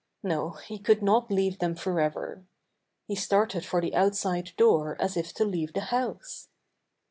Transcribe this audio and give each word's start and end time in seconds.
No, 0.23 0.53
he 0.65 0.79
could 0.79 1.03
not 1.03 1.29
leave 1.29 1.59
them 1.59 1.75
forever. 1.75 2.43
He 3.05 3.13
started 3.13 3.63
for 3.63 3.79
the 3.79 3.93
outside 3.95 4.51
door 4.57 4.99
as 4.99 5.15
if 5.15 5.31
to 5.35 5.45
leave 5.45 5.73
the 5.73 5.79
house. 5.93 6.47